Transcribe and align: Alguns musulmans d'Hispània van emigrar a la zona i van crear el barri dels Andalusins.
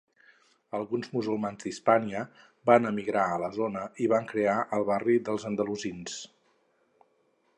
Alguns 0.77 1.09
musulmans 1.17 1.65
d'Hispània 1.65 2.23
van 2.71 2.91
emigrar 2.91 3.27
a 3.33 3.37
la 3.45 3.51
zona 3.59 3.85
i 4.05 4.09
van 4.15 4.27
crear 4.33 4.57
el 4.79 4.89
barri 4.91 5.17
dels 5.29 5.45
Andalusins. 5.53 6.19